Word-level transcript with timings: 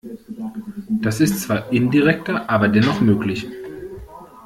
Das 1.03 1.19
ist 1.19 1.41
zwar 1.41 1.71
indirekter, 1.71 2.49
aber 2.49 2.67
dennoch 2.69 3.01
möglich. 3.01 3.45